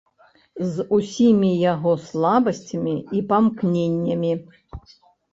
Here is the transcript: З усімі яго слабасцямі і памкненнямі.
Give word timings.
З 0.75 0.83
усімі 0.97 1.49
яго 1.73 1.91
слабасцямі 2.05 2.93
і 3.19 3.21
памкненнямі. 3.33 4.33